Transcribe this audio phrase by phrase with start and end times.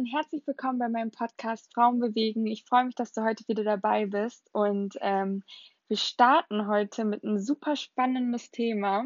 [0.00, 2.46] und herzlich willkommen bei meinem Podcast Frauen bewegen.
[2.46, 5.42] Ich freue mich, dass du heute wieder dabei bist und ähm,
[5.88, 9.04] wir starten heute mit einem super spannendes Thema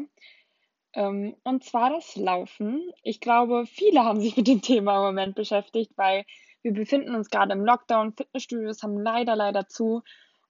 [0.93, 2.81] ähm, und zwar das Laufen.
[3.03, 6.23] Ich glaube, viele haben sich mit dem Thema im Moment beschäftigt, weil
[6.61, 8.13] wir befinden uns gerade im Lockdown.
[8.13, 10.01] Fitnessstudios haben leider, leider zu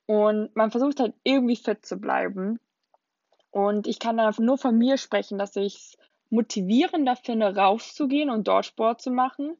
[0.05, 2.59] und man versucht halt irgendwie fit zu bleiben.
[3.50, 5.98] Und ich kann da nur von mir sprechen, dass ich es
[6.29, 9.57] motivierender finde, rauszugehen und dort Sport zu machen,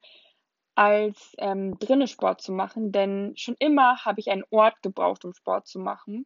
[0.76, 2.92] als ähm, drinnen Sport zu machen.
[2.92, 6.26] Denn schon immer habe ich einen Ort gebraucht, um Sport zu machen.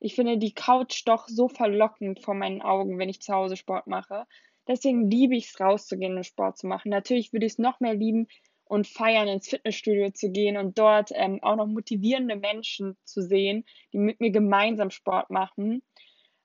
[0.00, 3.86] Ich finde die Couch doch so verlockend vor meinen Augen, wenn ich zu Hause Sport
[3.86, 4.26] mache.
[4.66, 6.90] Deswegen liebe ich es, rauszugehen und Sport zu machen.
[6.90, 8.28] Natürlich würde ich es noch mehr lieben
[8.64, 13.64] und feiern, ins Fitnessstudio zu gehen und dort ähm, auch noch motivierende Menschen zu sehen,
[13.92, 15.82] die mit mir gemeinsam Sport machen.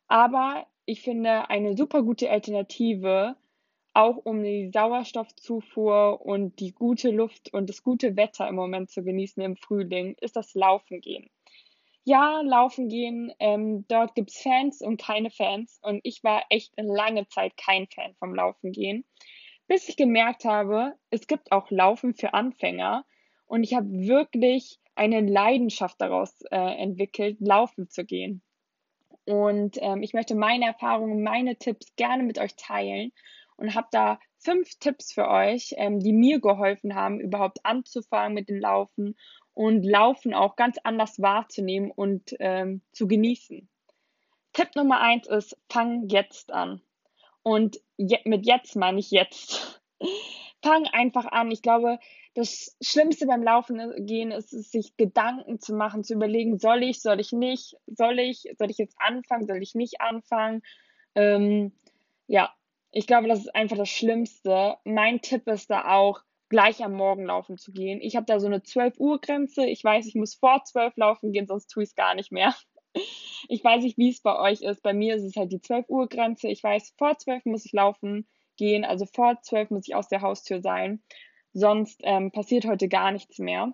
[0.08, 3.36] Aber ich finde eine super gute Alternative,
[3.94, 9.04] auch um die Sauerstoffzufuhr und die gute Luft und das gute Wetter im Moment zu
[9.04, 11.30] genießen im Frühling, ist das Laufen gehen.
[12.06, 16.74] Ja, laufen gehen, ähm, dort gibt es Fans und keine Fans und ich war echt
[16.78, 19.06] lange Zeit kein Fan vom Laufen gehen,
[19.68, 23.06] bis ich gemerkt habe, es gibt auch Laufen für Anfänger
[23.46, 28.42] und ich habe wirklich eine Leidenschaft daraus äh, entwickelt, laufen zu gehen.
[29.26, 33.12] Und ähm, ich möchte meine Erfahrungen, meine Tipps gerne mit euch teilen
[33.60, 38.50] und habe da fünf Tipps für euch, ähm, die mir geholfen haben, überhaupt anzufangen mit
[38.50, 39.18] dem Laufen
[39.54, 43.68] und Laufen auch ganz anders wahrzunehmen und ähm, zu genießen.
[44.54, 46.82] Tipp Nummer eins ist, fang jetzt an.
[47.44, 49.82] Und je mit jetzt meine ich jetzt.
[50.64, 51.52] fang einfach an.
[51.52, 52.00] Ich glaube,
[52.34, 57.02] das Schlimmste beim Laufen gehen ist es, sich Gedanken zu machen, zu überlegen, soll ich,
[57.02, 60.62] soll ich nicht, soll ich, soll ich jetzt anfangen, soll ich nicht anfangen.
[61.16, 61.74] Ähm,
[62.28, 62.54] ja,
[62.92, 64.78] ich glaube, das ist einfach das Schlimmste.
[64.84, 68.02] Mein Tipp ist da auch, gleich am Morgen laufen zu gehen.
[68.02, 69.68] Ich habe da so eine 12 Uhr Grenze.
[69.68, 72.54] Ich weiß, ich muss vor 12 laufen gehen, sonst tue ich es gar nicht mehr.
[73.48, 74.82] Ich weiß nicht, wie es bei euch ist.
[74.82, 76.48] Bei mir ist es halt die 12 Uhr Grenze.
[76.50, 78.28] Ich weiß, vor 12 muss ich laufen
[78.58, 78.84] gehen.
[78.84, 81.02] Also vor 12 muss ich aus der Haustür sein.
[81.54, 83.74] Sonst ähm, passiert heute gar nichts mehr.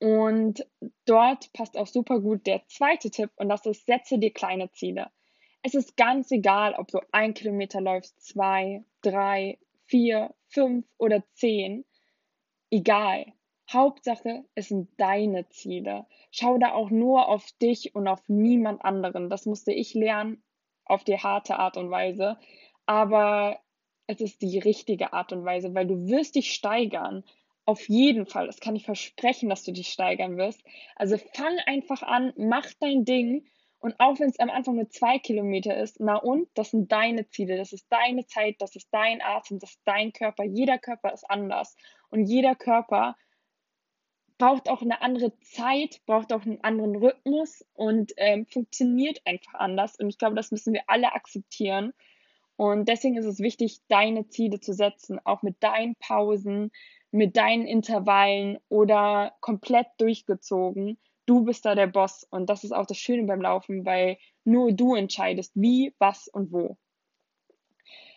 [0.00, 0.66] Und
[1.04, 5.10] dort passt auch super gut der zweite Tipp und das ist, setze dir kleine Ziele.
[5.62, 11.84] Es ist ganz egal, ob du ein Kilometer läufst, zwei, drei, vier, fünf oder zehn.
[12.70, 13.32] Egal.
[13.70, 16.06] Hauptsache, es sind deine Ziele.
[16.30, 19.28] Schau da auch nur auf dich und auf niemand anderen.
[19.28, 20.42] Das musste ich lernen
[20.86, 22.38] auf die harte Art und Weise.
[22.86, 23.58] Aber
[24.06, 27.24] es ist die richtige Art und Weise, weil du wirst dich steigern.
[27.66, 28.46] Auf jeden Fall.
[28.46, 30.62] Das kann ich versprechen, dass du dich steigern wirst.
[30.96, 33.44] Also fang einfach an, mach dein Ding.
[33.80, 37.28] Und auch wenn es am Anfang nur zwei Kilometer ist, na und, das sind deine
[37.28, 40.44] Ziele, das ist deine Zeit, das ist dein Atem, das ist dein Körper.
[40.44, 41.76] Jeder Körper ist anders.
[42.10, 43.16] Und jeder Körper
[44.38, 49.96] braucht auch eine andere Zeit, braucht auch einen anderen Rhythmus und ähm, funktioniert einfach anders.
[49.96, 51.92] Und ich glaube, das müssen wir alle akzeptieren.
[52.56, 56.72] Und deswegen ist es wichtig, deine Ziele zu setzen, auch mit deinen Pausen,
[57.10, 60.98] mit deinen Intervallen oder komplett durchgezogen.
[61.28, 64.72] Du bist da der Boss und das ist auch das Schöne beim Laufen, weil nur
[64.72, 66.78] du entscheidest, wie, was und wo.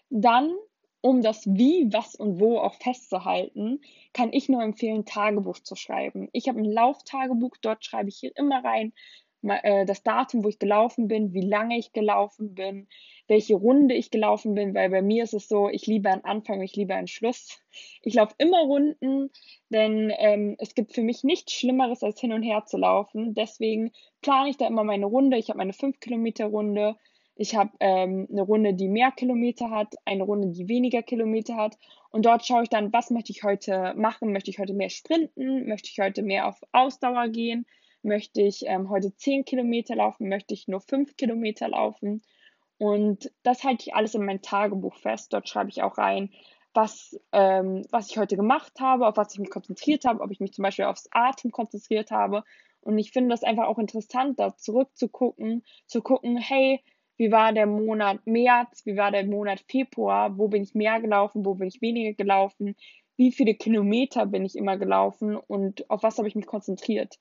[0.09, 0.55] Dann,
[1.01, 3.81] um das Wie, was und wo auch festzuhalten,
[4.13, 6.29] kann ich nur empfehlen, Tagebuch zu schreiben.
[6.31, 8.93] Ich habe ein Lauftagebuch, dort schreibe ich hier immer rein,
[9.41, 12.87] das Datum, wo ich gelaufen bin, wie lange ich gelaufen bin,
[13.27, 16.61] welche Runde ich gelaufen bin, weil bei mir ist es so, ich liebe einen Anfang,
[16.61, 17.61] ich liebe einen Schluss.
[18.03, 19.29] Ich laufe immer Runden,
[19.69, 23.33] denn ähm, es gibt für mich nichts Schlimmeres, als hin und her zu laufen.
[23.33, 23.91] Deswegen
[24.21, 25.37] plane ich da immer meine Runde.
[25.37, 26.97] Ich habe meine 5-Kilometer-Runde.
[27.35, 31.77] Ich habe ähm, eine Runde, die mehr Kilometer hat, eine Runde, die weniger Kilometer hat.
[32.11, 34.33] Und dort schaue ich dann, was möchte ich heute machen?
[34.33, 35.67] Möchte ich heute mehr sprinten?
[35.67, 37.65] Möchte ich heute mehr auf Ausdauer gehen?
[38.03, 40.29] Möchte ich ähm, heute 10 Kilometer laufen?
[40.29, 42.21] Möchte ich nur 5 Kilometer laufen?
[42.77, 45.33] Und das halte ich alles in mein Tagebuch fest.
[45.33, 46.31] Dort schreibe ich auch rein,
[46.73, 50.39] was, ähm, was ich heute gemacht habe, auf was ich mich konzentriert habe, ob ich
[50.39, 52.43] mich zum Beispiel aufs Atem konzentriert habe.
[52.81, 56.81] Und ich finde das einfach auch interessant, da zurückzugucken, zu gucken, hey,
[57.17, 61.45] wie war der Monat März, wie war der Monat Februar, wo bin ich mehr gelaufen,
[61.45, 62.75] wo bin ich weniger gelaufen,
[63.15, 67.19] wie viele Kilometer bin ich immer gelaufen und auf was habe ich mich konzentriert.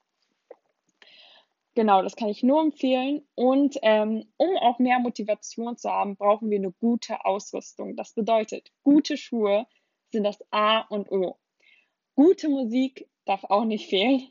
[1.73, 3.25] Genau, das kann ich nur empfehlen.
[3.35, 7.95] Und ähm, um auch mehr Motivation zu haben, brauchen wir eine gute Ausrüstung.
[7.95, 9.65] Das bedeutet, gute Schuhe
[10.11, 11.37] sind das A und O.
[12.15, 14.27] Gute Musik darf auch nicht fehlen.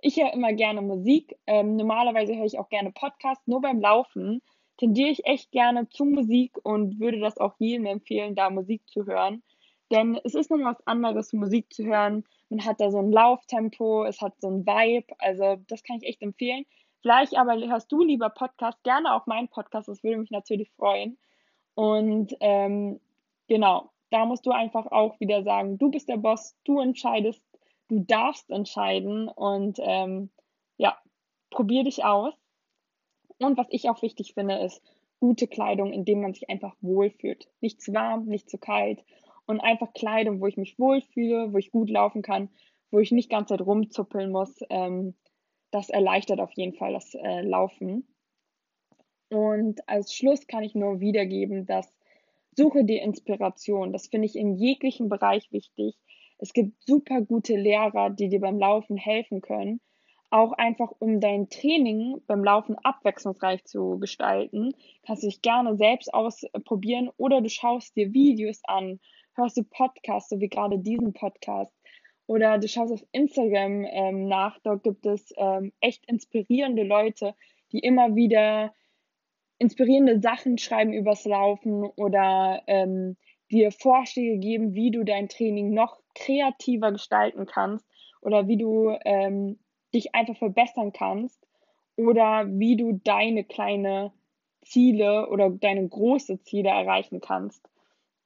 [0.00, 1.36] Ich höre immer gerne Musik.
[1.46, 3.46] Ähm, normalerweise höre ich auch gerne Podcasts.
[3.46, 4.40] Nur beim Laufen
[4.78, 9.04] tendiere ich echt gerne zu Musik und würde das auch jedem empfehlen, da Musik zu
[9.04, 9.42] hören.
[9.90, 12.24] Denn es ist nochmal was anderes, Musik zu hören.
[12.50, 15.14] Man hat da so ein Lauftempo, es hat so ein Vibe.
[15.18, 16.66] Also das kann ich echt empfehlen.
[17.00, 21.16] Vielleicht aber hörst du lieber Podcast, gerne auch meinen Podcast, das würde mich natürlich freuen.
[21.74, 23.00] Und ähm,
[23.46, 27.42] genau, da musst du einfach auch wieder sagen, du bist der Boss, du entscheidest,
[27.88, 30.30] du darfst entscheiden und ähm,
[30.76, 30.98] ja,
[31.50, 32.34] probier dich aus.
[33.38, 34.82] Und was ich auch wichtig finde, ist
[35.20, 37.48] gute Kleidung, in dem man sich einfach wohlfühlt.
[37.60, 39.04] Nicht zu warm, nicht zu kalt
[39.48, 42.50] und einfach Kleidung, wo ich mich wohlfühle, wo ich gut laufen kann,
[42.90, 44.54] wo ich nicht ganz Zeit rumzuppeln muss.
[44.70, 45.14] Ähm,
[45.70, 48.06] das erleichtert auf jeden Fall das äh, Laufen.
[49.30, 51.92] Und als Schluss kann ich nur wiedergeben, dass
[52.56, 53.92] suche dir Inspiration.
[53.92, 55.96] Das finde ich in jeglichem Bereich wichtig.
[56.38, 59.80] Es gibt super gute Lehrer, die dir beim Laufen helfen können.
[60.30, 64.74] Auch einfach, um dein Training beim Laufen abwechslungsreich zu gestalten,
[65.06, 69.00] kannst du dich gerne selbst ausprobieren oder du schaust dir Videos an,
[69.38, 71.72] hörst du Podcasts, so wie gerade diesen Podcast.
[72.26, 77.34] Oder du schaust auf Instagram ähm, nach, dort gibt es ähm, echt inspirierende Leute,
[77.72, 78.74] die immer wieder
[79.58, 83.16] inspirierende Sachen schreiben übers Laufen oder ähm,
[83.50, 87.86] dir Vorschläge geben, wie du dein Training noch kreativer gestalten kannst
[88.20, 89.58] oder wie du ähm,
[89.94, 91.46] dich einfach verbessern kannst
[91.96, 94.12] oder wie du deine kleine
[94.62, 97.68] Ziele oder deine große Ziele erreichen kannst.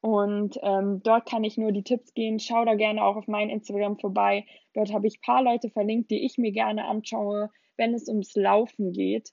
[0.03, 2.41] Und ähm, dort kann ich nur die Tipps gehen.
[2.41, 4.45] Schau da gerne auch auf mein Instagram vorbei.
[4.75, 8.35] Dort habe ich ein paar Leute verlinkt, die ich mir gerne anschaue, wenn es ums
[8.35, 9.31] Laufen geht.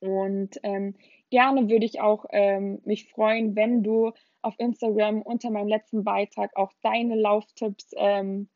[0.00, 0.96] Und ähm,
[1.28, 6.56] gerne würde ich auch ähm, mich freuen, wenn du auf Instagram unter meinem letzten Beitrag
[6.56, 8.48] auch deine Lauftipps ähm,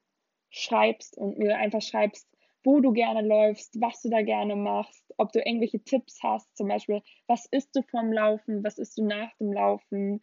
[0.48, 2.26] schreibst und mir einfach schreibst,
[2.62, 6.68] wo du gerne läufst, was du da gerne machst, ob du irgendwelche Tipps hast, zum
[6.68, 10.22] Beispiel, was isst du vorm Laufen, was isst du nach dem Laufen,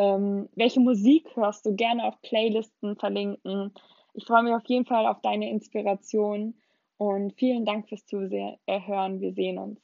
[0.00, 1.74] ähm, welche Musik hörst du?
[1.76, 3.74] Gerne auf Playlisten verlinken.
[4.14, 6.54] Ich freue mich auf jeden Fall auf deine Inspiration
[6.96, 8.56] und vielen Dank fürs Zuhören.
[8.64, 9.78] Äh, Wir sehen uns.